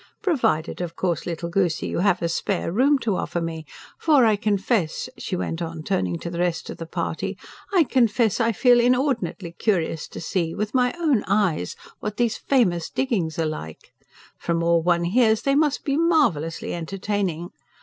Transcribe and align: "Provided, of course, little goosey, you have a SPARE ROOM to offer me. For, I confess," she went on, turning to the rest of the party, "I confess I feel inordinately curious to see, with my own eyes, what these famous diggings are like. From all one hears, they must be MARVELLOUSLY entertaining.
"Provided, 0.23 0.81
of 0.81 0.95
course, 0.95 1.27
little 1.27 1.49
goosey, 1.49 1.85
you 1.85 1.99
have 1.99 2.23
a 2.23 2.27
SPARE 2.27 2.71
ROOM 2.71 2.97
to 2.97 3.15
offer 3.17 3.39
me. 3.39 3.67
For, 3.99 4.25
I 4.25 4.35
confess," 4.35 5.07
she 5.19 5.35
went 5.35 5.61
on, 5.61 5.83
turning 5.83 6.17
to 6.21 6.31
the 6.31 6.39
rest 6.39 6.71
of 6.71 6.77
the 6.77 6.87
party, 6.87 7.37
"I 7.71 7.83
confess 7.83 8.39
I 8.39 8.51
feel 8.51 8.79
inordinately 8.79 9.51
curious 9.51 10.07
to 10.07 10.19
see, 10.19 10.55
with 10.55 10.73
my 10.73 10.91
own 10.99 11.23
eyes, 11.27 11.75
what 11.99 12.17
these 12.17 12.35
famous 12.39 12.89
diggings 12.89 13.37
are 13.37 13.45
like. 13.45 13.93
From 14.39 14.63
all 14.63 14.81
one 14.81 15.03
hears, 15.03 15.43
they 15.43 15.53
must 15.53 15.85
be 15.85 15.97
MARVELLOUSLY 15.97 16.73
entertaining. 16.73 17.49